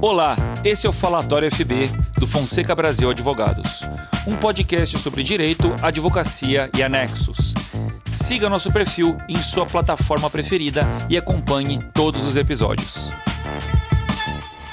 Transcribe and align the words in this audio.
Olá, 0.00 0.36
esse 0.64 0.86
é 0.86 0.90
o 0.90 0.92
Falatório 0.92 1.50
FB 1.50 1.90
do 2.20 2.26
Fonseca 2.26 2.72
Brasil 2.72 3.10
Advogados, 3.10 3.82
um 4.28 4.36
podcast 4.36 4.96
sobre 4.96 5.24
direito, 5.24 5.74
advocacia 5.82 6.70
e 6.76 6.84
anexos. 6.84 7.52
Siga 8.06 8.48
nosso 8.48 8.72
perfil 8.72 9.18
em 9.28 9.42
sua 9.42 9.66
plataforma 9.66 10.30
preferida 10.30 10.86
e 11.10 11.16
acompanhe 11.16 11.80
todos 11.92 12.24
os 12.24 12.36
episódios. 12.36 13.12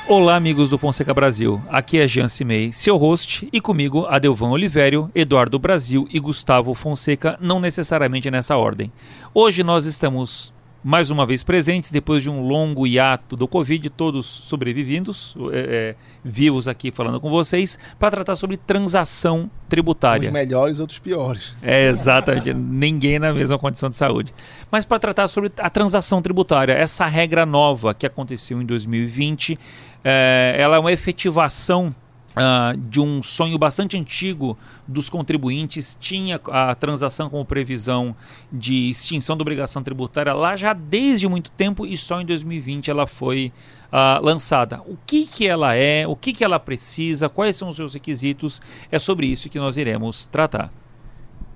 Olá, 0.07 0.35
amigos 0.35 0.69
do 0.69 0.77
Fonseca 0.77 1.11
Brasil. 1.11 1.59
Aqui 1.69 1.99
é 1.99 2.07
Jean 2.07 2.27
Cimei, 2.27 2.71
seu 2.71 2.95
host, 2.95 3.49
e 3.51 3.59
comigo 3.59 4.05
Adelvan 4.05 4.49
Olivério, 4.49 5.09
Eduardo 5.15 5.57
Brasil 5.57 6.07
e 6.13 6.19
Gustavo 6.19 6.75
Fonseca, 6.75 7.35
não 7.41 7.59
necessariamente 7.59 8.29
nessa 8.29 8.55
ordem. 8.55 8.93
Hoje 9.33 9.63
nós 9.63 9.87
estamos 9.87 10.53
mais 10.85 11.09
uma 11.09 11.25
vez 11.25 11.43
presentes, 11.43 11.89
depois 11.89 12.21
de 12.21 12.29
um 12.29 12.47
longo 12.47 12.85
hiato 12.85 13.35
do 13.35 13.47
Covid, 13.47 13.89
todos 13.89 14.27
sobrevivindos, 14.27 15.35
é, 15.51 15.57
é, 15.57 15.95
vivos 16.23 16.67
aqui 16.67 16.91
falando 16.91 17.19
com 17.19 17.27
vocês, 17.27 17.79
para 17.97 18.11
tratar 18.11 18.35
sobre 18.35 18.55
transação 18.55 19.49
tributária. 19.67 20.27
Os 20.27 20.33
melhores, 20.33 20.79
outros 20.79 20.99
piores. 20.99 21.55
É, 21.63 21.87
exatamente. 21.87 22.53
ninguém 22.53 23.17
na 23.17 23.33
mesma 23.33 23.57
condição 23.57 23.89
de 23.89 23.95
saúde. 23.95 24.31
Mas 24.69 24.85
para 24.85 24.99
tratar 24.99 25.27
sobre 25.27 25.51
a 25.57 25.71
transação 25.71 26.21
tributária, 26.21 26.73
essa 26.73 27.07
regra 27.07 27.47
nova 27.47 27.95
que 27.95 28.05
aconteceu 28.05 28.61
em 28.61 28.65
2020, 28.65 29.57
é, 30.03 30.55
ela 30.55 30.75
é 30.75 30.79
uma 30.79 30.91
efetivação 30.91 31.91
Uh, 32.35 32.75
de 32.77 32.99
um 32.99 33.23
sonho 33.23 33.57
bastante 33.57 33.97
antigo 33.97 34.57
dos 34.85 35.09
contribuintes, 35.09 35.97
tinha 35.97 36.39
a 36.51 36.75
transação 36.75 37.29
como 37.29 37.45
previsão 37.45 38.13
de 38.51 38.89
extinção 38.89 39.37
da 39.37 39.41
obrigação 39.41 39.81
tributária 39.81 40.33
lá 40.33 40.53
já 40.57 40.73
desde 40.73 41.29
muito 41.29 41.49
tempo 41.51 41.85
e 41.85 41.95
só 41.95 42.19
em 42.19 42.25
2020 42.25 42.91
ela 42.91 43.07
foi 43.07 43.53
uh, 43.85 44.21
lançada. 44.21 44.81
O 44.85 44.97
que, 45.05 45.25
que 45.25 45.47
ela 45.47 45.75
é, 45.75 46.05
o 46.05 46.15
que, 46.15 46.33
que 46.33 46.43
ela 46.43 46.59
precisa, 46.59 47.29
quais 47.29 47.55
são 47.55 47.69
os 47.69 47.77
seus 47.77 47.93
requisitos, 47.93 48.61
é 48.91 48.99
sobre 48.99 49.27
isso 49.27 49.49
que 49.49 49.57
nós 49.57 49.77
iremos 49.77 50.27
tratar. 50.27 50.73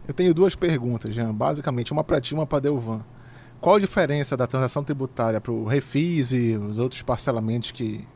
Eu 0.08 0.14
tenho 0.14 0.34
duas 0.34 0.56
perguntas, 0.56 1.14
Jean, 1.14 1.34
basicamente 1.34 1.92
uma 1.92 2.04
para 2.04 2.22
ti 2.22 2.32
e 2.32 2.34
uma 2.36 2.46
para 2.46 2.60
Delvan. 2.60 3.02
Qual 3.62 3.76
a 3.76 3.80
diferença 3.80 4.38
da 4.38 4.48
transação 4.48 4.84
tributária 4.84 5.42
para 5.42 5.52
o 5.52 5.66
refis 5.66 6.32
e 6.32 6.56
os 6.56 6.80
outros 6.80 7.02
parcelamentos 7.02 7.72
que 7.72 8.08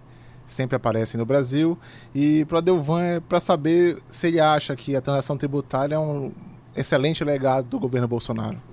sempre 0.45 0.75
aparecem 0.75 1.17
no 1.17 1.25
Brasil. 1.25 1.77
E 2.13 2.45
para 2.45 2.55
o 2.55 2.57
Adelvan 2.59 3.01
é 3.01 3.19
para 3.19 3.39
saber 3.39 4.01
se 4.09 4.27
ele 4.27 4.39
acha 4.39 4.75
que 4.75 4.95
a 4.95 5.01
transação 5.01 5.37
tributária 5.37 5.95
é 5.95 5.99
um 5.99 6.31
excelente 6.75 7.23
legado 7.23 7.67
do 7.67 7.79
governo 7.79 8.07
Bolsonaro. 8.07 8.72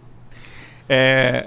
É, 0.93 1.47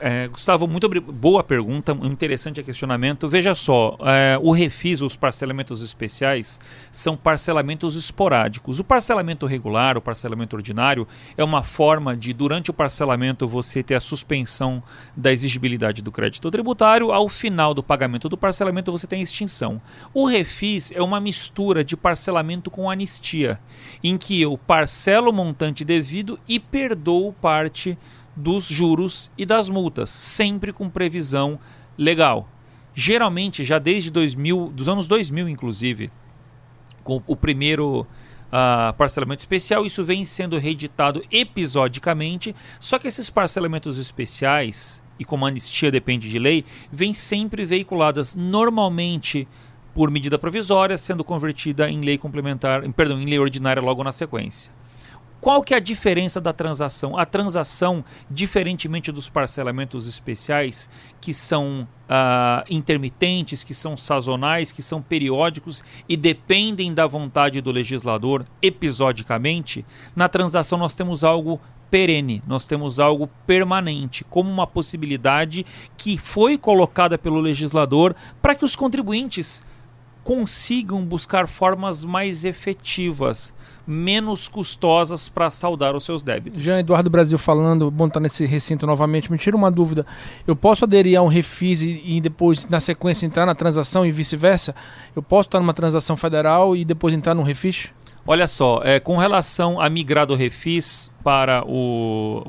é, 0.00 0.28
Gustavo, 0.28 0.66
muito 0.66 0.88
boa 0.88 1.44
pergunta, 1.44 1.92
interessante 2.04 2.62
questionamento. 2.62 3.28
Veja 3.28 3.54
só, 3.54 3.98
é, 4.00 4.38
o 4.40 4.50
refis, 4.50 5.02
os 5.02 5.14
parcelamentos 5.14 5.82
especiais, 5.82 6.58
são 6.90 7.14
parcelamentos 7.14 7.96
esporádicos. 7.96 8.80
O 8.80 8.84
parcelamento 8.84 9.44
regular, 9.44 9.98
o 9.98 10.00
parcelamento 10.00 10.56
ordinário, 10.56 11.06
é 11.36 11.44
uma 11.44 11.62
forma 11.62 12.16
de, 12.16 12.32
durante 12.32 12.70
o 12.70 12.74
parcelamento, 12.74 13.46
você 13.46 13.82
ter 13.82 13.94
a 13.94 14.00
suspensão 14.00 14.82
da 15.14 15.30
exigibilidade 15.30 16.00
do 16.02 16.10
crédito 16.10 16.50
tributário. 16.50 17.12
Ao 17.12 17.28
final 17.28 17.74
do 17.74 17.82
pagamento 17.82 18.26
do 18.26 18.38
parcelamento, 18.38 18.90
você 18.90 19.06
tem 19.06 19.20
a 19.20 19.22
extinção. 19.22 19.82
O 20.14 20.24
refis 20.24 20.92
é 20.92 21.02
uma 21.02 21.20
mistura 21.20 21.84
de 21.84 21.94
parcelamento 21.94 22.70
com 22.70 22.90
anistia, 22.90 23.60
em 24.02 24.16
que 24.16 24.40
eu 24.40 24.56
parcelo 24.56 25.30
o 25.30 25.32
montante 25.32 25.84
devido 25.84 26.38
e 26.48 26.58
perdoo 26.58 27.34
parte 27.34 27.98
dos 28.38 28.64
juros 28.66 29.30
e 29.36 29.44
das 29.44 29.68
multas, 29.68 30.10
sempre 30.10 30.72
com 30.72 30.88
previsão 30.88 31.58
legal. 31.96 32.48
Geralmente, 32.94 33.64
já 33.64 33.78
desde 33.78 34.10
2000, 34.10 34.72
dos 34.74 34.88
anos 34.88 35.06
2000 35.06 35.48
inclusive, 35.48 36.10
com 37.02 37.22
o 37.26 37.36
primeiro 37.36 38.02
uh, 38.02 38.92
parcelamento 38.96 39.40
especial, 39.40 39.84
isso 39.84 40.04
vem 40.04 40.24
sendo 40.24 40.56
reeditado 40.58 41.22
episodicamente, 41.30 42.54
só 42.78 42.98
que 42.98 43.08
esses 43.08 43.28
parcelamentos 43.28 43.98
especiais, 43.98 45.02
e 45.18 45.24
como 45.24 45.44
a 45.44 45.48
anistia 45.48 45.90
depende 45.90 46.30
de 46.30 46.38
lei, 46.38 46.64
vêm 46.92 47.12
sempre 47.12 47.64
veiculadas 47.64 48.36
normalmente 48.36 49.48
por 49.94 50.10
medida 50.10 50.38
provisória, 50.38 50.96
sendo 50.96 51.24
convertida 51.24 51.90
em 51.90 52.00
lei 52.00 52.16
complementar, 52.16 52.88
perdão, 52.92 53.20
em 53.20 53.26
lei 53.26 53.38
ordinária 53.38 53.82
logo 53.82 54.04
na 54.04 54.12
sequência. 54.12 54.72
Qual 55.40 55.62
que 55.62 55.72
é 55.72 55.76
a 55.76 55.80
diferença 55.80 56.40
da 56.40 56.52
transação? 56.52 57.16
A 57.16 57.24
transação, 57.24 58.04
diferentemente 58.28 59.12
dos 59.12 59.28
parcelamentos 59.28 60.08
especiais, 60.08 60.90
que 61.20 61.32
são 61.32 61.86
uh, 62.08 62.64
intermitentes, 62.68 63.62
que 63.62 63.72
são 63.72 63.96
sazonais, 63.96 64.72
que 64.72 64.82
são 64.82 65.00
periódicos 65.00 65.84
e 66.08 66.16
dependem 66.16 66.92
da 66.92 67.06
vontade 67.06 67.60
do 67.60 67.70
legislador 67.70 68.44
episodicamente, 68.60 69.86
na 70.16 70.28
transação 70.28 70.76
nós 70.76 70.96
temos 70.96 71.22
algo 71.22 71.60
perene, 71.88 72.42
nós 72.46 72.66
temos 72.66 73.00
algo 73.00 73.28
permanente, 73.46 74.24
como 74.24 74.50
uma 74.50 74.66
possibilidade 74.66 75.64
que 75.96 76.18
foi 76.18 76.58
colocada 76.58 77.16
pelo 77.16 77.40
legislador 77.40 78.14
para 78.42 78.54
que 78.54 78.64
os 78.64 78.76
contribuintes 78.76 79.64
consigam 80.28 81.02
buscar 81.06 81.48
formas 81.48 82.04
mais 82.04 82.44
efetivas, 82.44 83.54
menos 83.86 84.46
custosas 84.46 85.26
para 85.26 85.50
saldar 85.50 85.96
os 85.96 86.04
seus 86.04 86.22
débitos. 86.22 86.62
Já 86.62 86.78
Eduardo 86.78 87.08
Brasil 87.08 87.38
falando, 87.38 87.90
bom 87.90 88.08
estar 88.08 88.20
tá 88.20 88.24
nesse 88.24 88.44
recinto 88.44 88.86
novamente, 88.86 89.32
me 89.32 89.38
tira 89.38 89.56
uma 89.56 89.70
dúvida. 89.70 90.04
Eu 90.46 90.54
posso 90.54 90.84
aderir 90.84 91.18
a 91.18 91.22
um 91.22 91.28
refis 91.28 91.80
e, 91.80 92.02
e 92.04 92.20
depois, 92.20 92.66
na 92.66 92.78
sequência, 92.78 93.24
entrar 93.24 93.46
na 93.46 93.54
transação 93.54 94.04
e 94.04 94.12
vice-versa? 94.12 94.74
Eu 95.16 95.22
posso 95.22 95.48
estar 95.48 95.60
numa 95.60 95.72
transação 95.72 96.14
federal 96.14 96.76
e 96.76 96.84
depois 96.84 97.14
entrar 97.14 97.34
num 97.34 97.42
refis? 97.42 97.88
Olha 98.26 98.46
só, 98.46 98.82
é, 98.84 99.00
com 99.00 99.16
relação 99.16 99.80
a 99.80 99.88
migrar 99.88 100.26
do 100.26 100.34
refis 100.34 101.10
para 101.24 101.64
o, 101.66 102.44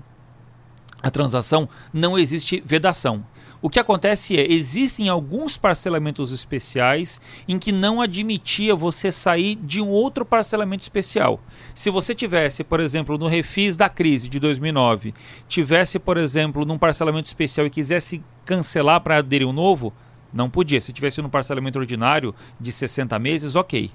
a 1.02 1.10
transação, 1.10 1.70
não 1.94 2.20
existe 2.20 2.62
vedação. 2.66 3.24
O 3.62 3.70
que 3.70 3.80
acontece 3.80 4.38
é, 4.38 4.52
existem 4.52 5.10
alguns 5.10 5.58
parcelamentos 5.58 6.32
especiais 6.32 7.20
em 7.46 7.60
que 7.60 7.74
não 7.74 8.02
admitia 8.02 8.74
você 8.74 9.12
sair 9.12 9.56
de 9.56 9.82
um 9.82 9.90
outro 9.90 10.24
parcelamento 10.24 10.84
especial. 10.84 11.42
Se 11.76 11.90
você 11.90 12.16
tivesse, 12.16 12.64
por 12.64 12.80
exemplo, 12.80 13.18
no 13.18 13.28
refis 13.28 13.76
da 13.76 13.90
crise 13.90 14.30
de 14.30 14.40
2009, 14.40 15.14
tivesse, 15.48 16.00
por 16.00 16.18
exemplo, 16.18 16.64
num 16.64 16.78
parcelamento 16.78 17.28
especial 17.28 17.68
e 17.68 17.70
quisesse 17.70 18.24
cancelar 18.46 19.02
para 19.02 19.18
aderir 19.18 19.48
um 19.48 19.54
novo, 19.54 19.94
não 20.34 20.50
podia. 20.50 20.80
Se 20.80 20.94
tivesse 20.94 21.22
no 21.22 21.30
parcelamento 21.30 21.80
ordinário 21.80 22.34
de 22.60 22.72
60 22.72 23.20
meses, 23.20 23.58
ok 23.58 23.92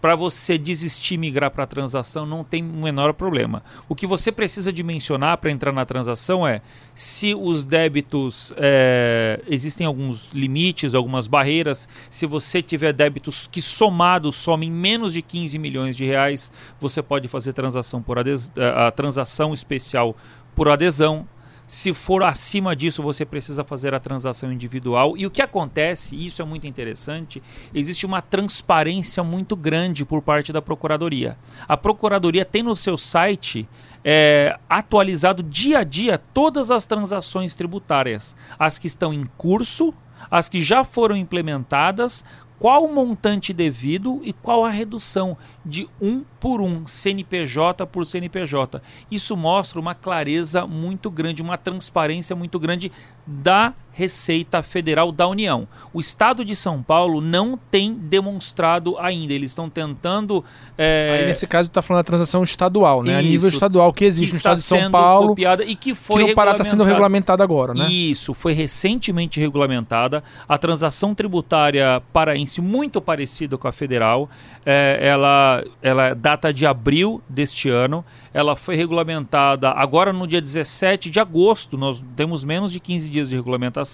para 0.00 0.16
você 0.16 0.56
desistir 0.56 1.14
e 1.14 1.18
migrar 1.18 1.50
para 1.50 1.64
a 1.64 1.66
transação 1.66 2.24
não 2.24 2.42
tem 2.42 2.62
o 2.62 2.82
menor 2.82 3.12
problema. 3.12 3.62
O 3.88 3.94
que 3.94 4.06
você 4.06 4.32
precisa 4.32 4.72
de 4.72 4.82
mencionar 4.82 5.36
para 5.38 5.50
entrar 5.50 5.72
na 5.72 5.84
transação 5.84 6.46
é 6.46 6.62
se 6.94 7.34
os 7.34 7.64
débitos 7.64 8.52
é, 8.56 9.40
existem 9.46 9.86
alguns 9.86 10.32
limites, 10.32 10.94
algumas 10.94 11.26
barreiras. 11.26 11.88
Se 12.10 12.26
você 12.26 12.62
tiver 12.62 12.92
débitos 12.92 13.46
que 13.46 13.60
somados 13.60 14.36
somem 14.36 14.70
menos 14.70 15.12
de 15.12 15.22
15 15.22 15.58
milhões 15.58 15.96
de 15.96 16.04
reais, 16.04 16.52
você 16.78 17.02
pode 17.02 17.28
fazer 17.28 17.52
transação 17.52 18.02
por 18.02 18.18
a 18.18 18.90
transação 18.90 19.52
especial 19.52 20.16
por 20.54 20.68
adesão. 20.68 21.26
Se 21.70 21.94
for 21.94 22.24
acima 22.24 22.74
disso, 22.74 23.00
você 23.00 23.24
precisa 23.24 23.62
fazer 23.62 23.94
a 23.94 24.00
transação 24.00 24.52
individual. 24.52 25.16
E 25.16 25.24
o 25.24 25.30
que 25.30 25.40
acontece, 25.40 26.16
e 26.16 26.26
isso 26.26 26.42
é 26.42 26.44
muito 26.44 26.66
interessante, 26.66 27.40
existe 27.72 28.04
uma 28.04 28.20
transparência 28.20 29.22
muito 29.22 29.54
grande 29.54 30.04
por 30.04 30.20
parte 30.20 30.52
da 30.52 30.60
Procuradoria. 30.60 31.38
A 31.68 31.76
Procuradoria 31.76 32.44
tem 32.44 32.64
no 32.64 32.74
seu 32.74 32.98
site 32.98 33.68
é, 34.04 34.58
atualizado 34.68 35.44
dia 35.44 35.78
a 35.78 35.84
dia 35.84 36.18
todas 36.18 36.72
as 36.72 36.86
transações 36.86 37.54
tributárias, 37.54 38.34
as 38.58 38.76
que 38.76 38.88
estão 38.88 39.14
em 39.14 39.24
curso, 39.38 39.94
as 40.28 40.48
que 40.48 40.60
já 40.60 40.82
foram 40.82 41.16
implementadas, 41.16 42.24
qual 42.60 42.84
o 42.84 42.94
montante 42.94 43.54
devido 43.54 44.20
e 44.22 44.34
qual 44.34 44.66
a 44.66 44.68
redução 44.68 45.34
de 45.64 45.88
um 45.98 46.22
por 46.38 46.60
um, 46.60 46.86
CNPJ 46.86 47.86
por 47.86 48.04
CNPJ. 48.04 48.82
Isso 49.10 49.34
mostra 49.34 49.80
uma 49.80 49.94
clareza 49.94 50.66
muito 50.66 51.10
grande, 51.10 51.40
uma 51.40 51.56
transparência 51.56 52.36
muito 52.36 52.58
grande 52.58 52.92
da 53.26 53.72
Receita 53.92 54.62
Federal 54.62 55.12
da 55.12 55.26
União. 55.26 55.68
O 55.92 56.00
Estado 56.00 56.44
de 56.44 56.54
São 56.56 56.82
Paulo 56.82 57.20
não 57.20 57.58
tem 57.70 57.92
demonstrado 57.94 58.96
ainda. 58.98 59.32
Eles 59.34 59.50
estão 59.50 59.68
tentando. 59.68 60.44
É... 60.78 61.18
Aí, 61.20 61.26
nesse 61.26 61.46
caso, 61.46 61.68
está 61.68 61.82
falando 61.82 62.00
da 62.00 62.04
transação 62.04 62.42
estadual, 62.42 63.02
né? 63.02 63.12
Isso, 63.12 63.18
a 63.18 63.22
nível 63.22 63.48
estadual 63.50 63.92
que 63.92 64.04
existe 64.04 64.28
que 64.28 64.32
no 64.32 64.36
Estado 64.38 64.56
de 64.56 64.62
São 64.62 64.90
Paulo. 64.90 65.28
Copiada 65.28 65.64
e 65.64 65.74
que 65.74 65.94
foi. 65.94 66.24
Que 66.24 66.30
está 66.30 66.64
sendo 66.64 66.84
regulamentada 66.84 67.42
agora, 67.42 67.74
né? 67.74 67.90
Isso, 67.90 68.32
foi 68.32 68.52
recentemente 68.52 69.38
regulamentada. 69.38 70.22
A 70.48 70.56
transação 70.56 71.14
tributária 71.14 72.02
paraense, 72.12 72.60
muito 72.60 73.00
parecida 73.00 73.58
com 73.58 73.68
a 73.68 73.72
federal, 73.72 74.30
é, 74.64 74.98
ela, 75.02 75.64
ela 75.82 76.14
data 76.14 76.52
de 76.52 76.64
abril 76.64 77.20
deste 77.28 77.68
ano. 77.68 78.04
Ela 78.32 78.54
foi 78.54 78.76
regulamentada 78.76 79.70
agora 79.70 80.12
no 80.12 80.26
dia 80.26 80.40
17 80.40 81.10
de 81.10 81.18
agosto. 81.18 81.76
Nós 81.76 82.02
temos 82.14 82.44
menos 82.44 82.72
de 82.72 82.78
15 82.78 83.10
dias 83.10 83.28
de 83.28 83.36
regulamentação 83.36 83.89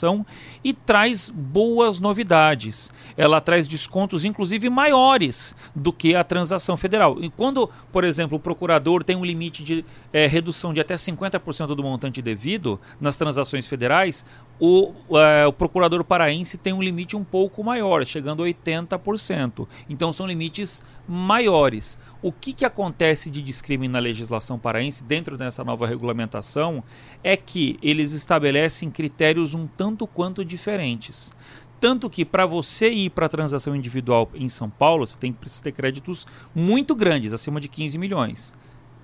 e 0.62 0.72
traz 0.72 1.30
boas 1.30 2.00
novidades. 2.00 2.92
Ela 3.16 3.40
traz 3.40 3.66
descontos, 3.66 4.24
inclusive, 4.24 4.68
maiores 4.68 5.56
do 5.74 5.92
que 5.92 6.14
a 6.14 6.24
transação 6.24 6.76
federal. 6.76 7.16
E 7.20 7.30
quando, 7.30 7.70
por 7.90 8.04
exemplo, 8.04 8.36
o 8.36 8.40
procurador 8.40 9.02
tem 9.02 9.16
um 9.16 9.24
limite 9.24 9.62
de 9.62 9.84
é, 10.12 10.26
redução 10.26 10.74
de 10.74 10.80
até 10.80 10.94
50% 10.94 11.74
do 11.74 11.82
montante 11.82 12.20
devido 12.20 12.80
nas 13.00 13.16
transações 13.16 13.66
federais, 13.66 14.26
o, 14.58 14.92
é, 15.18 15.46
o, 15.46 15.52
procurador 15.52 16.02
paraense 16.02 16.56
tem 16.56 16.72
um 16.72 16.82
limite 16.82 17.16
um 17.16 17.24
pouco 17.24 17.62
maior, 17.62 18.04
chegando 18.06 18.42
a 18.42 18.46
80%. 18.46 19.66
Então 19.88 20.12
são 20.12 20.26
limites 20.26 20.82
maiores. 21.06 21.98
O 22.22 22.32
que, 22.32 22.52
que 22.52 22.64
acontece 22.64 23.30
de 23.30 23.42
discriminação 23.42 23.86
na 23.92 23.98
legislação 23.98 24.58
paraense 24.58 25.04
dentro 25.04 25.36
dessa 25.36 25.62
nova 25.62 25.86
regulamentação 25.86 26.82
é 27.22 27.36
que 27.36 27.78
eles 27.82 28.12
estabelecem 28.12 28.90
critérios 28.90 29.54
um 29.54 29.66
tanto 29.66 30.06
quanto 30.06 30.44
diferentes. 30.44 31.32
Tanto 31.78 32.08
que 32.08 32.24
para 32.24 32.46
você 32.46 32.88
ir 32.88 33.10
para 33.10 33.26
a 33.26 33.28
transação 33.28 33.76
individual 33.76 34.30
em 34.34 34.48
São 34.48 34.68
Paulo, 34.68 35.06
você 35.06 35.16
tem 35.18 35.32
que 35.32 35.62
ter 35.62 35.72
créditos 35.72 36.26
muito 36.54 36.94
grandes, 36.94 37.32
acima 37.32 37.60
de 37.60 37.68
15 37.68 37.98
milhões. 37.98 38.54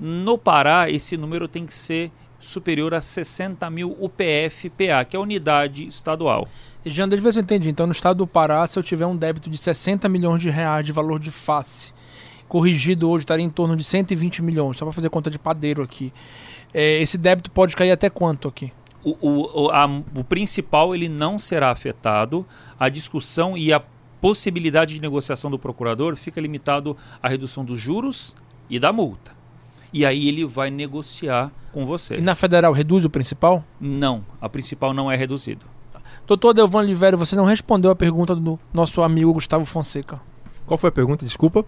No 0.01 0.39
Pará, 0.39 0.91
esse 0.91 1.17
número 1.17 1.47
tem 1.47 1.67
que 1.67 1.75
ser 1.75 2.11
superior 2.45 2.95
a 2.95 3.01
60 3.01 3.69
mil 3.71 3.97
UPF-PA, 4.01 5.05
que 5.05 5.17
é 5.17 5.19
a 5.19 5.23
unidade 5.23 5.87
estadual. 5.87 6.49
E 6.85 6.91
Jean, 6.91 7.09
deixa 7.09 7.21
eu 7.21 7.25
ver 7.25 7.33
se 7.33 7.39
eu 7.39 7.43
entendi. 7.43 7.69
Então, 7.69 7.87
no 7.87 7.93
estado 7.93 8.19
do 8.19 8.27
Pará, 8.27 8.67
se 8.67 8.79
eu 8.79 8.83
tiver 8.83 9.07
um 9.07 9.17
débito 9.17 9.49
de 9.49 9.57
60 9.57 10.09
milhões 10.09 10.43
de 10.43 10.51
reais 10.51 10.85
de 10.85 10.93
valor 10.93 11.21
de 11.21 11.31
face, 11.31 11.95
corrigido 12.49 13.09
hoje 13.09 13.23
estaria 13.23 13.45
em 13.45 13.51
torno 13.51 13.77
de 13.77 13.85
120 13.85 14.43
milhões, 14.43 14.77
só 14.77 14.85
para 14.85 14.93
fazer 14.93 15.09
conta 15.09 15.31
de 15.31 15.39
padeiro 15.39 15.83
aqui. 15.83 16.13
É, 16.75 17.01
esse 17.01 17.17
débito 17.17 17.51
pode 17.51 17.77
cair 17.77 17.93
até 17.93 18.11
quanto 18.11 18.49
aqui? 18.49 18.73
O, 19.05 19.65
o, 19.65 19.71
a, 19.71 19.87
o 20.17 20.25
principal 20.25 20.95
ele 20.95 21.09
não 21.09 21.39
será 21.39 21.71
afetado. 21.71 22.47
A 22.79 22.89
discussão 22.89 23.57
e 23.57 23.73
a 23.73 23.83
possibilidade 24.21 24.95
de 24.95 25.01
negociação 25.01 25.51
do 25.51 25.59
procurador 25.59 26.17
fica 26.17 26.41
limitado 26.41 26.97
à 27.23 27.29
redução 27.29 27.65
dos 27.65 27.81
juros 27.81 28.37
e 28.71 28.79
da 28.79 28.93
multa 28.93 29.42
e 29.93 30.07
aí 30.07 30.29
ele 30.29 30.45
vai 30.45 30.71
negociar 30.71 31.53
com 31.73 31.85
você. 31.85 32.17
E 32.17 32.21
na 32.21 32.35
federal 32.35 32.73
reduz 32.73 33.05
o 33.05 33.11
principal? 33.11 33.65
Não, 33.81 34.25
a 34.41 34.49
principal 34.49 34.93
não 34.93 35.11
é 35.11 35.17
reduzido. 35.17 35.67
Doutor 36.27 36.55
Delvan 36.55 36.81
Oliveira, 36.81 37.17
você 37.17 37.35
não 37.35 37.45
respondeu 37.45 37.91
a 37.91 37.97
pergunta 37.97 38.35
do 38.35 38.59
nosso 38.73 39.03
amigo 39.03 39.33
Gustavo 39.33 39.65
Fonseca. 39.65 40.21
Qual 40.67 40.79
foi 40.79 40.89
a 40.89 40.93
pergunta? 40.93 41.25
Desculpa. 41.25 41.65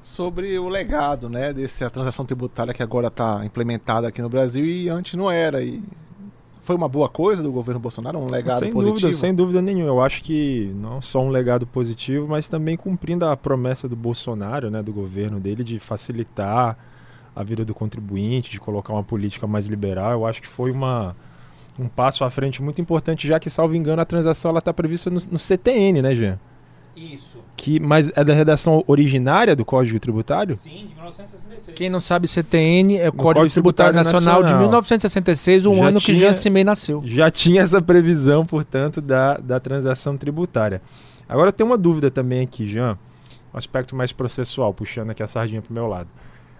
Sobre 0.00 0.58
o 0.58 0.68
legado, 0.68 1.28
né, 1.28 1.52
dessa 1.52 1.90
transação 1.90 2.24
tributária 2.24 2.72
que 2.72 2.82
agora 2.82 3.08
está 3.08 3.44
implementada 3.44 4.06
aqui 4.06 4.22
no 4.22 4.28
Brasil 4.28 4.64
e 4.64 4.88
antes 4.88 5.14
não 5.14 5.30
era. 5.30 5.62
E 5.62 5.82
foi 6.60 6.76
uma 6.76 6.88
boa 6.88 7.08
coisa 7.08 7.42
do 7.42 7.50
governo 7.50 7.80
Bolsonaro, 7.80 8.18
um 8.18 8.30
legado 8.30 8.60
sem 8.60 8.72
positivo? 8.72 9.00
Dúvida, 9.00 9.18
sem 9.18 9.34
dúvida 9.34 9.62
nenhuma. 9.62 9.88
Eu 9.88 10.00
acho 10.00 10.22
que 10.22 10.70
não 10.76 11.00
só 11.00 11.20
um 11.20 11.30
legado 11.30 11.66
positivo, 11.66 12.28
mas 12.28 12.48
também 12.48 12.76
cumprindo 12.76 13.24
a 13.24 13.36
promessa 13.36 13.88
do 13.88 13.96
Bolsonaro, 13.96 14.70
né, 14.70 14.82
do 14.82 14.92
governo 14.92 15.40
dele, 15.40 15.64
de 15.64 15.78
facilitar 15.78 16.76
a 17.36 17.42
vida 17.42 17.66
do 17.66 17.74
contribuinte, 17.74 18.50
de 18.50 18.58
colocar 18.58 18.94
uma 18.94 19.04
política 19.04 19.46
mais 19.46 19.66
liberal. 19.66 20.12
Eu 20.12 20.26
acho 20.26 20.40
que 20.40 20.48
foi 20.48 20.70
uma, 20.70 21.14
um 21.78 21.86
passo 21.86 22.24
à 22.24 22.30
frente 22.30 22.62
muito 22.62 22.80
importante, 22.80 23.28
já 23.28 23.38
que, 23.38 23.50
salvo 23.50 23.76
engano, 23.76 24.00
a 24.00 24.06
transação 24.06 24.56
está 24.56 24.72
prevista 24.72 25.10
no, 25.10 25.18
no, 25.30 25.38
CTN, 25.38 26.00
né, 26.00 26.14
Jean? 26.14 26.40
Isso. 26.96 27.44
Que, 27.54 27.78
mas 27.78 28.10
é 28.16 28.24
da 28.24 28.32
redação 28.32 28.82
originária 28.86 29.54
do 29.54 29.66
Código 29.66 30.00
Tributário? 30.00 30.56
Sim, 30.56 30.86
de 30.88 30.94
1966. 30.94 31.76
Quem 31.76 31.90
não 31.90 32.00
sabe, 32.00 32.26
CTN 32.26 32.96
é 32.96 33.08
o 33.10 33.12
Código, 33.12 33.40
Código 33.40 33.52
Tributário, 33.52 33.92
Tributário 33.92 33.96
Nacional, 33.96 34.40
Nacional, 34.40 34.42
de 34.44 34.62
1966, 34.62 35.66
um 35.66 35.76
já 35.76 35.84
ano 35.88 36.00
tinha, 36.00 36.14
que 36.14 36.18
Jean 36.18 36.32
Cimei 36.32 36.64
nasceu. 36.64 37.02
Já 37.04 37.30
tinha 37.30 37.60
essa 37.60 37.82
previsão, 37.82 38.46
portanto, 38.46 39.02
da, 39.02 39.36
da 39.36 39.60
transação 39.60 40.16
tributária. 40.16 40.80
Agora 41.28 41.52
tem 41.52 41.66
uma 41.66 41.76
dúvida 41.76 42.10
também 42.10 42.42
aqui, 42.42 42.66
Jean, 42.66 42.98
um 43.52 43.58
aspecto 43.58 43.94
mais 43.94 44.10
processual, 44.10 44.72
puxando 44.72 45.10
aqui 45.10 45.22
a 45.22 45.26
sardinha 45.26 45.60
para 45.60 45.70
o 45.70 45.74
meu 45.74 45.86
lado. 45.86 46.08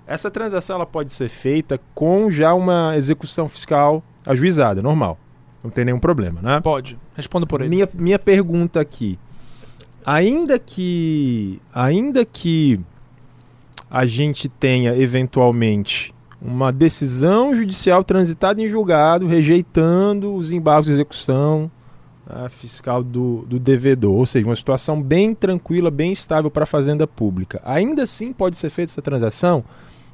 Essa 0.07 0.31
transação 0.31 0.77
ela 0.77 0.87
pode 0.87 1.13
ser 1.13 1.29
feita 1.29 1.81
com 1.95 2.31
já 2.31 2.55
uma 2.55 2.97
execução 2.97 3.49
fiscal 3.49 4.03
ajuizada, 4.25 4.81
normal. 4.81 5.19
Não 5.63 5.71
tem 5.71 5.85
nenhum 5.85 5.99
problema, 5.99 6.41
né? 6.41 6.61
Pode. 6.61 6.97
Responda 7.15 7.47
por 7.47 7.61
ele. 7.61 7.71
Minha, 7.71 7.89
minha 7.93 8.19
pergunta 8.19 8.81
aqui. 8.81 9.19
Ainda 10.05 10.59
que, 10.59 11.61
ainda 11.75 12.25
que 12.25 12.81
a 13.91 14.07
gente 14.07 14.49
tenha 14.49 14.97
eventualmente 14.97 16.15
uma 16.41 16.73
decisão 16.73 17.57
judicial 17.57 18.05
transitada 18.05 18.63
em 18.63 18.69
julgado 18.69 19.27
rejeitando 19.27 20.35
os 20.35 20.53
embargos 20.53 20.87
de 20.87 20.93
execução 20.93 21.69
né, 22.29 22.49
fiscal 22.49 23.03
do, 23.03 23.45
do 23.49 23.59
devedor, 23.59 24.15
ou 24.15 24.27
seja, 24.27 24.47
uma 24.47 24.55
situação 24.55 25.03
bem 25.03 25.35
tranquila, 25.35 25.91
bem 25.91 26.13
estável 26.13 26.51
para 26.51 26.65
a 26.65 26.67
fazenda 26.67 27.07
pública. 27.07 27.61
Ainda 27.65 28.05
assim 28.05 28.33
pode 28.33 28.57
ser 28.57 28.71
feita 28.71 28.93
essa 28.93 29.03
transação 29.03 29.65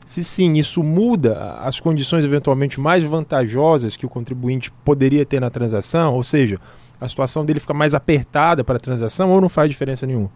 se 0.06 0.22
sim, 0.22 0.54
isso 0.54 0.82
muda 0.82 1.54
as 1.60 1.81
condições 1.81 2.25
eventualmente 2.25 2.81
mais 2.81 3.02
vantajosas 3.02 3.96
que 3.96 4.06
o 4.06 4.08
contribuinte 4.08 4.70
poderia 4.84 5.25
ter 5.25 5.40
na 5.40 5.50
transação, 5.50 6.14
ou 6.14 6.22
seja, 6.22 6.60
a 7.00 7.08
situação 7.08 7.44
dele 7.44 7.60
fica 7.60 7.75
mais 7.75 7.94
apertada 7.94 8.62
para 8.62 8.76
a 8.76 8.81
transação 8.81 9.31
ou 9.31 9.40
não 9.40 9.49
faz 9.49 9.69
diferença 9.70 10.06
nenhuma? 10.06 10.31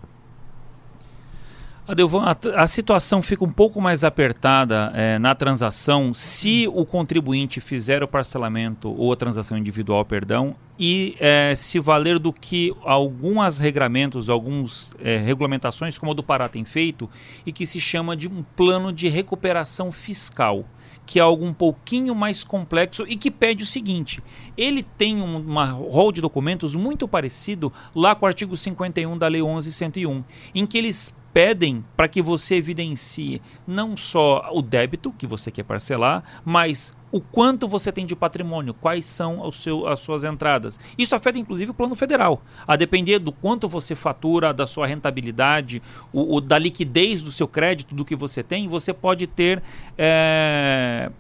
Adelvan, 1.89 2.25
a, 2.25 2.63
a 2.63 2.67
situação 2.67 3.23
fica 3.23 3.45
um 3.45 3.51
pouco 3.51 3.81
mais 3.81 4.03
apertada 4.03 4.91
é, 4.93 5.21
na 5.21 5.37
transação 5.37 6.13
se 6.13 6.67
o 6.67 6.85
contribuinte 6.85 7.61
fizer 7.61 8.03
o 8.03 8.09
parcelamento 8.09 8.93
ou 8.93 9.13
a 9.13 9.17
transação 9.17 9.57
individual, 9.57 10.05
perdão, 10.05 10.57
e 10.77 11.17
é, 11.21 11.55
se 11.55 11.79
valer 11.79 12.19
do 12.19 12.33
que 12.33 12.75
alguns 12.83 13.61
regramentos, 13.61 14.29
algumas 14.29 14.97
é, 15.01 15.19
regulamentações, 15.19 15.97
como 15.97 16.11
a 16.11 16.15
do 16.15 16.25
Pará 16.25 16.49
tem 16.49 16.65
feito, 16.65 17.09
e 17.47 17.53
que 17.53 17.65
se 17.65 17.81
chama 17.81 18.17
de 18.17 18.27
um 18.27 18.43
plano 18.57 18.93
de 18.93 19.09
recuperação 19.09 19.93
fiscal 19.93 20.65
que 21.05 21.21
é 21.21 21.23
algo 21.23 21.47
um 21.47 21.55
pouquinho 21.55 22.17
mais 22.17 22.43
complexo 22.43 23.05
e 23.07 23.17
que 23.17 23.31
pede 23.31 23.63
o 23.63 23.67
seguinte: 23.67 24.21
ele 24.57 24.83
tem 24.83 25.23
um, 25.23 25.39
uma 25.39 25.67
rol 25.67 26.11
de 26.11 26.21
documentos 26.21 26.75
muito 26.75 27.07
parecido 27.07 27.73
lá 27.95 28.13
com 28.13 28.25
o 28.25 28.29
artigo 28.29 28.57
51 28.57 29.17
da 29.17 29.29
Lei 29.29 29.41
11.101, 29.41 30.25
em 30.53 30.67
que 30.67 30.77
eles 30.77 31.15
pedem 31.37 31.85
para 31.95 32.09
que 32.09 32.23
você 32.23 32.55
evidencie 32.55 33.43
não 33.67 33.95
só 33.95 34.49
o 34.55 34.63
débito 34.63 35.13
que 35.13 35.27
você 35.27 35.51
quer 35.51 35.65
parcelar, 35.65 36.25
mas 36.43 36.97
o 37.13 37.21
quanto 37.21 37.69
você 37.69 37.93
tem 37.93 38.07
de 38.07 38.17
patrimônio, 38.17 38.73
quais 38.73 39.05
são 39.05 39.53
seu, 39.53 39.87
as 39.87 40.01
suas 40.01 40.25
entradas. 40.25 40.81
Isso 40.97 41.15
afeta 41.15 41.39
inclusive 41.39 41.73
o 41.73 41.75
plano 41.75 41.95
federal. 41.95 42.41
A 42.67 42.75
depender 42.75 43.19
do 43.19 43.33
quanto 43.33 43.69
você 43.69 43.95
fatura, 43.95 44.51
da 44.51 44.67
sua 44.67 44.87
rentabilidade, 44.87 45.83
o, 46.11 46.37
o 46.37 46.41
da 46.41 46.59
liquidez 46.59 47.23
do 47.23 47.31
seu 47.31 47.47
crédito, 47.47 47.95
do 47.95 48.03
que 48.03 48.17
você 48.17 48.43
tem, 48.43 48.67
você 48.67 48.95
pode 48.95 49.27
ter 49.27 49.63
é, 49.99 51.11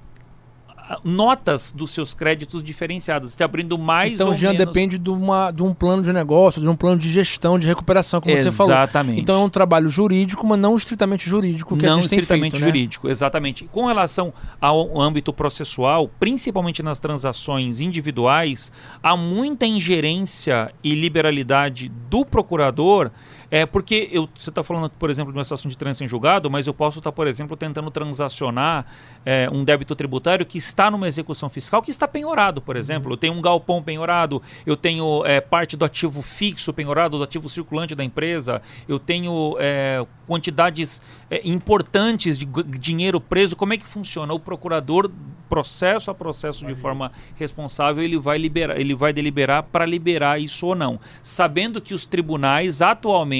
notas 1.02 1.73
dos 1.73 1.90
seus 1.90 2.14
créditos 2.14 2.62
diferenciadas, 2.62 3.35
te 3.35 3.43
abrindo 3.43 3.76
mais 3.78 4.14
então, 4.14 4.28
ou 4.28 4.35
já 4.35 4.52
menos... 4.52 4.66
depende 4.66 4.99
de, 4.99 5.11
uma, 5.11 5.50
de 5.50 5.62
um 5.62 5.75
plano 5.75 6.02
de 6.02 6.12
negócio, 6.12 6.61
de 6.61 6.69
um 6.69 6.76
plano 6.76 6.99
de 6.99 7.11
gestão, 7.11 7.59
de 7.59 7.66
recuperação, 7.66 8.21
como 8.21 8.33
exatamente. 8.33 8.52
você 8.52 8.57
falou. 8.57 8.73
Exatamente. 8.73 9.21
Então 9.21 9.43
é 9.43 9.45
um 9.45 9.49
trabalho 9.49 9.88
jurídico, 9.88 10.47
mas 10.47 10.59
não 10.59 10.76
estritamente 10.76 11.28
jurídico. 11.28 11.76
Que 11.76 11.87
não 11.87 12.00
estritamente 12.00 12.52
feito, 12.52 12.62
né? 12.62 12.66
jurídico, 12.66 13.07
né? 13.07 13.12
exatamente. 13.12 13.64
Com 13.71 13.87
relação 13.87 14.33
ao 14.61 15.00
âmbito 15.00 15.33
processual, 15.33 16.11
principalmente 16.21 16.83
nas 16.83 16.99
transações 16.99 17.81
individuais, 17.81 18.71
há 19.02 19.16
muita 19.16 19.66
ingerência 19.66 20.73
e 20.83 20.95
liberalidade 20.95 21.90
do 22.09 22.25
procurador 22.25 23.11
é 23.50 23.64
porque 23.64 24.08
eu, 24.12 24.28
você 24.34 24.50
está 24.50 24.64
falando, 24.64 24.90
por 24.90 25.08
exemplo, 25.08 25.32
de 25.32 25.38
uma 25.38 25.44
situação 25.44 25.68
de 25.68 25.76
trânsito 25.76 26.04
em 26.04 26.08
julgado, 26.08 26.50
mas 26.50 26.66
eu 26.66 26.74
posso 26.74 26.98
estar, 26.98 27.10
tá, 27.10 27.14
por 27.14 27.26
exemplo, 27.26 27.56
tentando 27.56 27.90
transacionar 27.90 28.86
é, 29.24 29.48
um 29.52 29.64
débito 29.64 29.94
tributário 29.94 30.44
que 30.44 30.58
está 30.58 30.90
numa 30.90 31.06
execução 31.06 31.48
fiscal 31.48 31.80
que 31.80 31.90
está 31.90 32.08
penhorado, 32.08 32.60
por 32.60 32.76
exemplo. 32.76 33.12
Eu 33.12 33.16
tenho 33.16 33.34
um 33.34 33.40
galpão 33.40 33.82
penhorado, 33.82 34.42
eu 34.64 34.76
tenho 34.76 35.24
é, 35.24 35.40
parte 35.40 35.76
do 35.76 35.84
ativo 35.84 36.22
fixo 36.22 36.72
penhorado, 36.72 37.18
do 37.18 37.24
ativo 37.24 37.48
circulante 37.48 37.94
da 37.94 38.02
empresa, 38.02 38.60
eu 38.88 38.98
tenho 38.98 39.56
é, 39.60 40.04
quantidades 40.26 41.00
é, 41.30 41.40
importantes 41.44 42.38
de 42.38 42.46
dinheiro 42.78 43.20
preso. 43.20 43.54
Como 43.54 43.72
é 43.72 43.76
que 43.76 43.86
funciona? 43.86 44.34
O 44.34 44.40
procurador, 44.40 45.10
processo 45.48 46.10
a 46.10 46.14
processo 46.14 46.66
de 46.66 46.74
forma 46.74 47.12
responsável, 47.36 48.02
ele 48.02 48.18
vai 48.18 48.38
liberar, 48.38 48.80
ele 48.80 48.94
vai 48.94 49.12
deliberar 49.12 49.62
para 49.62 49.86
liberar 49.86 50.40
isso 50.40 50.66
ou 50.66 50.74
não, 50.74 50.98
sabendo 51.22 51.80
que 51.80 51.94
os 51.94 52.04
tribunais 52.04 52.82
atualmente 52.82 53.36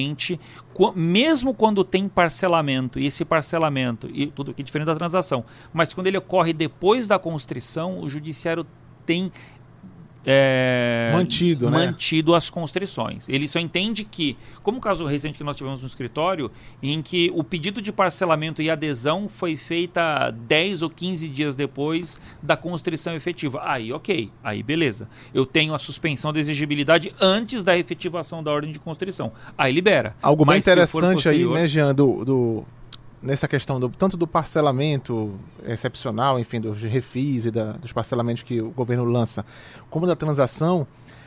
mesmo 0.95 1.55
quando 1.55 1.83
tem 1.85 2.09
parcelamento, 2.09 2.99
e 2.99 3.07
esse 3.07 3.25
parcelamento, 3.25 4.09
e 4.13 4.27
tudo 4.27 4.51
aqui 4.51 4.63
é 4.63 4.65
diferente 4.65 4.87
da 4.87 4.95
transação, 4.95 5.45
mas 5.73 5.93
quando 5.95 6.07
ele 6.07 6.19
ocorre 6.19 6.53
depois 6.53 7.09
da 7.09 7.19
constrição, 7.19 8.01
o 8.01 8.09
judiciário 8.09 8.67
tem 9.05 9.31
é, 10.29 11.13
Mantido, 11.15 11.71
né? 11.71 11.87
mantido 11.87 12.35
as 12.35 12.51
constrições. 12.51 13.29
Ele 13.29 13.47
só 13.47 13.61
entende 13.61 14.03
que, 14.03 14.37
como 14.61 14.79
o 14.79 14.81
caso 14.81 15.07
recente 15.07 15.39
que 15.39 15.45
nós 15.45 15.57
tivemos 15.57 15.81
no 15.81 15.87
escritório, 15.87 16.51
em 16.83 17.01
que 17.01 17.31
o 17.33 17.45
pedido 17.45 17.81
de 17.81 17.93
parcelamento 17.93 18.61
e 18.61 18.69
adesão 18.69 19.29
foi 19.29 19.57
feita 19.57 20.31
10 20.33 20.83
ou 20.83 20.91
15 20.91 21.29
dias 21.29 21.55
depois 21.55 22.21
da 22.43 22.57
constrição 22.57 23.15
efetiva. 23.15 23.61
Aí, 23.65 23.93
ok. 23.93 24.29
Aí, 24.43 24.65
beleza. 24.65 25.09
Eu 25.33 25.47
tenho 25.47 25.73
a 25.75 25.79
suspensão 25.79 26.33
da 26.33 26.41
exigibilidade 26.41 27.15
antes 27.21 27.63
da 27.63 27.79
efetivação 27.79 28.43
da 28.43 28.51
ordem 28.51 28.73
de 28.73 28.81
constrição. 28.81 29.33
Aí 29.57 29.73
libera. 29.73 30.17
Algo 30.21 30.45
for 30.45 30.57
interessante 30.57 31.29
aí, 31.29 31.47
né, 31.47 31.69
Jean, 31.69 31.95
do, 31.95 32.25
do- 32.25 32.65
nessa 33.23 33.49
questão 33.49 33.81
do, 33.81 33.89
tanto 33.89 34.17
do 34.17 34.27
parcelamento 34.27 35.35
excepcional, 35.67 36.39
enfim, 36.39 36.61
dos 36.61 36.81
refis 36.83 37.47
e 37.47 37.51
da- 37.51 37.73
dos 37.73 37.93
parcelamentos 37.93 38.43
que 38.43 38.61
o 38.61 38.71
governo 38.71 39.05
lança, 39.05 39.45
como 39.91 40.07
da 40.07 40.15
transação, 40.15 40.87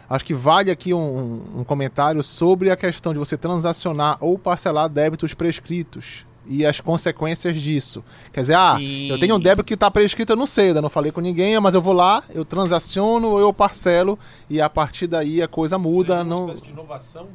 acho 0.10 0.24
que 0.26 0.34
vale 0.34 0.72
aqui 0.72 0.94
um, 0.94 1.42
um 1.58 1.64
comentário 1.64 2.22
sobre 2.24 2.70
a 2.72 2.76
questão 2.78 3.14
de 3.14 3.20
você 3.20 3.38
transacionar 3.38 4.18
ou 4.22 4.38
parcelar 4.38 4.88
débitos 4.90 5.34
prescritos 5.34 6.26
e 6.48 6.66
as 6.66 6.80
consequências 6.80 7.62
disso. 7.62 8.04
Quer 8.34 8.42
dizer, 8.42 8.56
ah, 8.56 8.76
Sim. 8.78 9.08
eu 9.10 9.20
tenho 9.20 9.36
um 9.36 9.40
débito 9.40 9.64
que 9.66 9.76
está 9.76 9.92
prescrito, 9.92 10.32
eu 10.34 10.38
não 10.38 10.48
sei, 10.48 10.66
eu 10.66 10.68
ainda 10.70 10.82
não 10.82 10.90
falei 10.90 11.12
com 11.12 11.22
ninguém, 11.22 11.60
mas 11.60 11.76
eu 11.76 11.82
vou 11.82 11.94
lá, 11.94 12.24
eu 12.34 12.44
transaciono 12.44 13.28
ou 13.30 13.40
eu 13.40 13.54
parcelo 13.54 14.18
e 14.50 14.60
a 14.60 14.70
partir 14.70 15.06
daí 15.06 15.42
a 15.44 15.48
coisa 15.48 15.78
muda, 15.78 16.24
não... 16.24 16.54
de 16.54 16.70
inovação. 16.72 17.28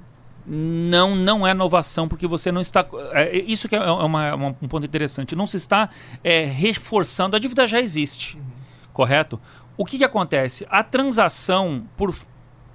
Não, 0.47 1.17
não 1.17 1.47
é 1.47 1.53
inovação, 1.53 2.07
porque 2.07 2.27
você 2.27 2.53
não 2.53 2.61
está. 2.61 2.87
é, 3.13 3.37
isso 3.39 3.69
que 3.69 3.75
é 3.77 3.81
uma- 3.81 4.35
uma- 4.35 4.57
um 4.61 4.69
ponto 4.69 4.85
interessante. 4.85 5.35
Não 5.35 5.47
se 5.47 5.57
está 5.57 5.89
é, 6.23 6.45
reforçando, 6.45 7.35
a 7.37 7.39
dívida 7.39 7.67
já 7.67 7.81
existe. 7.81 8.39
Correto? 8.93 9.41
O 9.77 9.85
que, 9.85 9.99
que 9.99 10.05
acontece? 10.05 10.67
A 10.71 10.83
transação, 10.85 11.85
por 11.97 12.15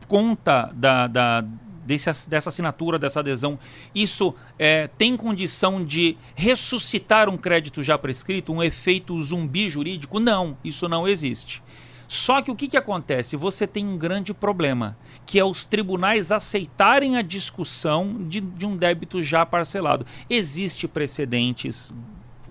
conta 0.08 0.72
da, 0.74 1.08
da- 1.08 1.42
desse 1.86 2.30
dessa 2.30 2.50
assinatura, 2.50 3.00
dessa 3.00 3.20
adesão, 3.20 3.58
isso 3.96 4.36
é, 4.58 4.88
tem 4.98 5.16
condição 5.16 5.84
de 5.84 6.18
ressuscitar 6.36 7.30
um 7.30 7.38
crédito 7.38 7.82
já 7.82 7.98
prescrito, 7.98 8.52
um 8.54 8.62
efeito 8.62 9.20
zumbi 9.22 9.70
jurídico? 9.70 10.20
Não, 10.20 10.58
isso 10.64 10.88
não 10.90 11.08
existe. 11.08 11.64
Só 12.12 12.42
que 12.42 12.50
o 12.50 12.56
que, 12.56 12.68
que 12.68 12.76
acontece? 12.76 13.38
Você 13.38 13.68
tem 13.68 13.86
um 13.86 13.96
grande 13.96 14.34
problema, 14.34 14.98
que 15.28 15.38
é 15.40 15.46
os 15.46 15.64
tribunais 15.64 16.32
aceitarem 16.32 17.18
a 17.18 17.22
discussão 17.22 18.16
de, 18.28 18.42
de 18.42 18.66
um 18.66 18.76
débito 18.76 19.22
já 19.22 19.46
parcelado. 19.46 20.08
Existe 20.28 20.88
precedentes 20.88 21.94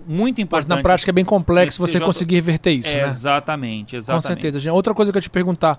muito 0.07 0.39
Mas 0.39 0.45
importantes. 0.45 0.77
na 0.77 0.81
prática 0.81 1.11
é 1.11 1.13
bem 1.13 1.25
complexo 1.25 1.85
você 1.85 1.99
conseguir 1.99 2.37
reverter 2.37 2.71
isso, 2.71 2.89
É, 2.89 3.03
né? 3.03 3.07
Exatamente, 3.09 3.91
Com 3.91 3.97
exatamente. 3.97 4.27
certeza. 4.27 4.61
Jean. 4.61 4.73
Outra 4.75 4.95
coisa 4.95 5.11
que 5.11 5.19
eu 5.19 5.21
ia 5.21 5.23
te 5.23 5.29
perguntar. 5.29 5.77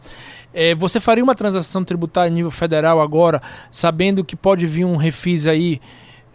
é, 0.53 0.75
você 0.75 0.99
faria 0.99 1.23
uma 1.23 1.33
transação 1.33 1.81
tributária 1.83 2.29
em 2.29 2.33
nível 2.33 2.51
federal 2.51 2.99
agora, 2.99 3.41
sabendo 3.71 4.25
que 4.25 4.35
pode 4.35 4.67
vir 4.67 4.83
um 4.83 4.97
refis 4.97 5.47
aí 5.47 5.79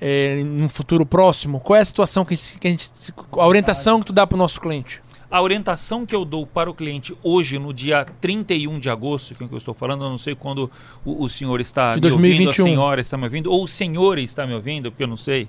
é, 0.01 0.43
no 0.43 0.69
futuro 0.71 1.05
próximo? 1.05 1.61
Qual 1.61 1.77
é 1.77 1.81
a 1.81 1.85
situação 1.85 2.25
que, 2.25 2.35
que 2.59 2.67
a 2.67 2.71
gente. 2.71 2.91
A 3.33 3.47
orientação 3.47 4.01
que 4.01 4.07
tu 4.07 4.13
dá 4.15 4.27
para 4.27 4.35
o 4.35 4.39
nosso 4.39 4.61
cliente? 4.61 5.04
A 5.35 5.43
orientação 5.43 6.07
que 6.07 6.15
eu 6.15 6.25
dou 6.25 6.47
para 6.47 6.71
o 6.71 6.75
cliente 6.75 7.13
hoje, 7.21 7.59
no 7.59 7.75
dia 7.75 8.07
31 8.21 8.79
de 8.79 8.89
agosto, 8.89 9.35
que 9.35 9.43
é 9.43 9.47
o 9.47 9.49
que 9.49 9.55
eu 9.57 9.59
estou 9.59 9.75
falando, 9.75 10.05
eu 10.05 10.09
não 10.09 10.17
sei 10.17 10.37
quando 10.37 10.71
o, 11.05 11.25
o 11.25 11.29
senhor 11.29 11.61
está 11.61 11.95
De 11.95 12.03
me 12.03 12.07
ouvindo, 12.07 12.21
2021. 12.21 12.51
a 12.65 12.69
senhora 12.69 13.01
está 13.01 13.17
me 13.17 13.25
ouvindo, 13.25 13.51
ou 13.51 13.65
o 13.65 13.67
senhor 13.67 14.21
está 14.21 14.47
me 14.47 14.55
ouvindo, 14.55 14.93
porque 14.93 15.03
eu 15.03 15.09
não 15.09 15.17
sei. 15.17 15.49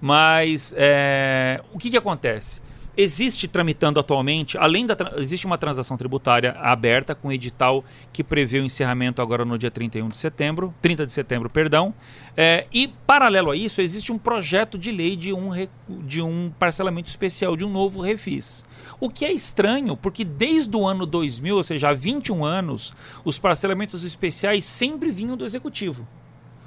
Mas 0.00 0.74
é, 0.76 1.62
o 1.72 1.78
que, 1.78 1.90
que 1.90 1.96
acontece? 1.96 2.60
Existe 2.96 3.46
tramitando 3.46 4.00
atualmente, 4.00 4.58
além 4.58 4.84
da. 4.84 4.96
Existe 5.16 5.46
uma 5.46 5.56
transação 5.56 5.96
tributária 5.96 6.52
aberta 6.58 7.14
com 7.14 7.30
edital 7.30 7.84
que 8.12 8.24
prevê 8.24 8.58
o 8.58 8.64
encerramento 8.64 9.22
agora 9.22 9.44
no 9.44 9.56
dia 9.56 9.70
31 9.70 10.08
de 10.08 10.16
setembro, 10.16 10.74
30 10.82 11.06
de 11.06 11.12
setembro, 11.12 11.48
perdão. 11.48 11.94
É, 12.36 12.66
e, 12.72 12.88
paralelo 13.06 13.50
a 13.50 13.56
isso, 13.56 13.80
existe 13.80 14.12
um 14.12 14.18
projeto 14.18 14.76
de 14.76 14.90
lei 14.90 15.14
de 15.14 15.32
um, 15.32 15.50
de 15.88 16.20
um 16.20 16.52
parcelamento 16.58 17.08
especial, 17.08 17.56
de 17.56 17.64
um 17.64 17.70
novo 17.70 18.00
refis. 18.00 18.66
O 18.98 19.08
que 19.08 19.24
é 19.24 19.32
estranho, 19.32 19.96
porque 19.96 20.24
desde 20.24 20.76
o 20.76 20.86
ano 20.86 21.06
2000, 21.06 21.56
ou 21.56 21.62
seja, 21.62 21.90
há 21.90 21.94
21 21.94 22.44
anos, 22.44 22.92
os 23.24 23.38
parcelamentos 23.38 24.04
especiais 24.04 24.64
sempre 24.64 25.10
vinham 25.10 25.36
do 25.36 25.44
executivo. 25.44 26.06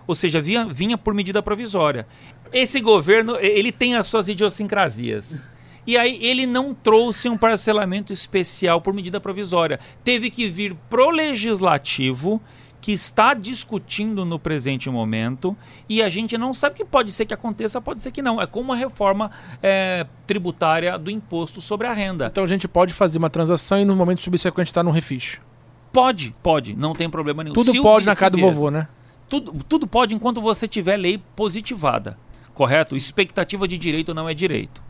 Ou 0.06 0.16
seja, 0.16 0.42
vinha, 0.42 0.66
vinha 0.66 0.98
por 0.98 1.14
medida 1.14 1.42
provisória. 1.42 2.08
Esse 2.52 2.80
governo, 2.82 3.38
ele 3.38 3.72
tem 3.72 3.96
as 3.96 4.08
suas 4.08 4.28
idiosincrasias. 4.28 5.44
E 5.86 5.98
aí 5.98 6.18
ele 6.22 6.46
não 6.46 6.74
trouxe 6.74 7.28
um 7.28 7.38
parcelamento 7.38 8.14
especial 8.14 8.82
por 8.82 8.94
medida 8.94 9.20
provisória. 9.20 9.80
Teve 10.04 10.30
que 10.30 10.48
vir 10.48 10.76
pro 10.90 11.10
legislativo 11.10 12.42
que 12.84 12.92
está 12.92 13.34
discutindo 13.34 14.26
no 14.26 14.38
presente 14.38 14.90
momento 14.90 15.56
e 15.88 16.04
a 16.04 16.10
gente 16.10 16.38
não 16.38 16.54
sabe 16.54 16.76
que 16.76 16.84
pode 16.84 17.14
ser 17.14 17.26
que 17.26 17.34
aconteça, 17.34 17.80
pode 17.80 18.04
ser 18.04 18.12
que 18.12 18.22
não. 18.22 18.42
É 18.42 18.46
como 18.46 18.74
a 18.74 18.76
reforma 18.76 19.32
é, 19.62 20.06
tributária 20.28 21.00
do 21.00 21.10
imposto 21.10 21.62
sobre 21.62 21.88
a 21.88 21.94
renda. 21.94 22.28
Então 22.30 22.44
a 22.44 22.48
gente 22.48 22.68
pode 22.68 22.92
fazer 22.92 23.20
uma 23.20 23.30
transação 23.30 23.80
e 23.80 23.86
no 23.86 23.96
momento 23.96 24.22
subsequente 24.22 24.70
estar 24.70 24.84
num 24.84 24.92
refis. 24.92 25.40
Pode, 25.94 26.36
pode, 26.44 26.76
não 26.76 26.94
tem 26.94 27.10
problema 27.10 27.42
nenhum. 27.42 27.54
Tudo 27.54 27.82
pode 27.82 28.06
na 28.06 28.18
casa 28.18 28.32
do 28.32 28.40
vovô, 28.40 28.70
né? 28.70 28.90
Tudo, 29.30 29.54
tudo 29.64 29.88
pode 29.88 30.14
enquanto 30.14 30.42
você 30.42 30.68
tiver 30.68 30.98
lei 30.98 31.18
positivada, 31.38 32.18
correto? 32.54 32.98
Expectativa 32.98 33.66
de 33.66 33.78
direito 33.78 34.14
não 34.14 34.28
é 34.28 34.34
direito. 34.34 34.83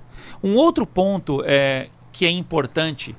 Um 0.43 0.55
outro 0.55 0.85
ponto 0.85 1.43
é, 1.45 1.87
que 2.11 2.25
é 2.25 2.29
importante 2.29 3.15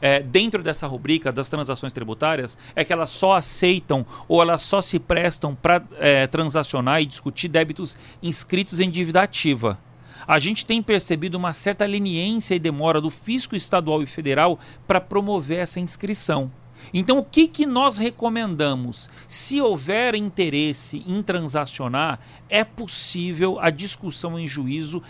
é, 0.00 0.20
dentro 0.20 0.62
dessa 0.62 0.86
rubrica 0.86 1.32
das 1.32 1.48
transações 1.48 1.92
tributárias 1.92 2.58
é 2.74 2.84
que 2.84 2.92
elas 2.92 3.10
só 3.10 3.34
aceitam 3.34 4.04
ou 4.28 4.42
elas 4.42 4.62
só 4.62 4.82
se 4.82 4.98
prestam 4.98 5.54
para 5.54 5.82
transacionar 6.30 7.00
e 7.00 7.06
discutir 7.06 7.48
débitos 7.48 7.96
inscritos 8.22 8.78
em 8.78 8.90
dívida 8.90 9.22
ativa. 9.22 9.78
A 10.26 10.38
gente 10.38 10.66
tem 10.66 10.82
percebido 10.82 11.38
uma 11.38 11.52
certa 11.52 11.86
leniência 11.86 12.54
e 12.54 12.58
demora 12.58 13.00
do 13.00 13.10
fisco 13.10 13.54
estadual 13.54 14.02
e 14.02 14.06
federal 14.06 14.58
para 14.86 15.00
promover 15.00 15.58
essa 15.58 15.78
inscrição. 15.78 16.50
Então, 16.92 17.18
o 17.18 17.24
que, 17.24 17.48
que 17.48 17.66
nós 17.66 17.98
recomendamos? 17.98 19.10
Se 19.26 19.60
houver 19.60 20.14
interesse 20.14 21.02
em 21.06 21.22
transacionar, 21.22 22.18
é 22.48 22.64
possível 22.64 23.58
a 23.60 23.70
discussão 23.70 24.38
em 24.38 24.46
juízo. 24.46 25.02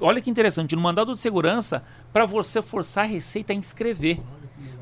Olha 0.00 0.20
que 0.20 0.30
interessante, 0.30 0.74
no 0.74 0.82
mandado 0.82 1.12
de 1.12 1.20
segurança, 1.20 1.82
para 2.12 2.24
você 2.24 2.60
forçar 2.60 3.04
a 3.04 3.08
Receita 3.08 3.52
a 3.52 3.56
inscrever. 3.56 4.18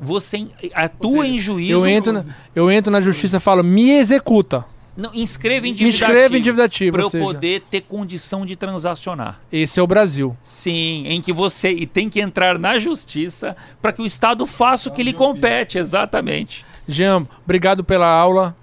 Você 0.01 0.47
atua 0.75 1.27
em 1.27 1.39
juízo. 1.39 1.73
Eu 1.73 1.87
entro, 1.87 2.13
na, 2.13 2.25
eu 2.55 2.71
entro 2.71 2.93
na 2.93 3.01
justiça 3.01 3.37
e 3.37 3.41
falo, 3.41 3.63
me 3.63 3.91
executa. 3.91 4.65
Não, 4.97 5.11
inscreva 5.13 5.67
em 5.67 5.75
dívida 5.75 5.97
inscreva 5.97 6.39
em 6.39 6.41
dívida 6.41 6.65
ativa, 6.65 6.97
Para 6.99 7.07
eu 7.07 7.11
seja- 7.11 7.25
poder 7.25 7.63
ter 7.63 7.81
condição 7.81 8.47
de 8.47 8.55
transacionar. 8.55 9.41
Esse 9.51 9.81
é 9.81 9.83
o 9.83 9.87
Brasil. 9.87 10.37
Sim, 10.41 11.05
em 11.07 11.21
que 11.21 11.33
você 11.33 11.71
e 11.71 11.85
tem 11.87 12.09
que 12.09 12.21
entrar 12.21 12.59
na 12.59 12.79
justiça 12.79 13.57
para 13.83 13.93
que 13.93 14.01
o 14.01 14.07
Estado 14.07 14.47
faça 14.47 14.89
o 14.89 14.93
que 14.93 15.03
lhe 15.03 15.13
compete, 15.13 15.79
exatamente. 15.79 16.65
Jean, 16.89 17.27
obrigado 17.45 17.83
pela 17.83 18.07
aula. 18.07 18.55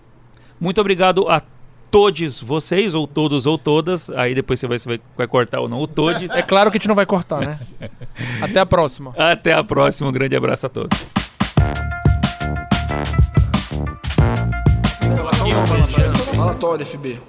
Muito 0.59 0.79
obrigado 0.79 1.27
a 1.27 1.41
todos 1.89 2.39
vocês, 2.39 2.95
ou 2.95 3.05
todos 3.05 3.45
ou 3.45 3.57
todas. 3.57 4.09
Aí 4.11 4.33
depois 4.33 4.59
você 4.59 4.67
vai, 4.67 4.79
você 4.79 4.87
vai, 4.87 5.01
vai 5.17 5.27
cortar 5.27 5.59
ou 5.59 5.67
não 5.67 5.81
o 5.81 5.87
todos. 5.87 6.31
É 6.31 6.41
claro 6.41 6.71
que 6.71 6.77
a 6.77 6.79
gente 6.79 6.87
não 6.87 6.95
vai 6.95 7.05
cortar, 7.05 7.41
né? 7.41 7.59
Até 8.41 8.59
a 8.61 8.65
próxima. 8.65 9.13
Até 9.17 9.51
a 9.53 9.63
próxima, 9.63 10.07
um 10.09 10.13
grande 10.13 10.35
abraço 10.35 10.65
a 10.65 10.69
todos. 10.69 11.11
Falatório, 16.41 16.83
FB. 16.83 17.19